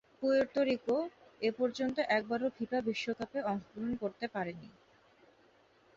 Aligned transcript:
Puerto 0.19 0.61
Rico 0.63 0.97
এপর্যন্ত 1.41 1.97
একবারও 2.17 2.47
FIFA 2.57 2.79
বিশ্বকাপে 2.87 3.39
অংশগ্রহণ 3.43 3.93
করতে 4.01 4.25
পারেনি। 4.27 4.69